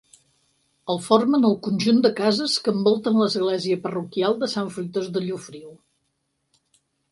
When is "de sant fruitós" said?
4.43-5.15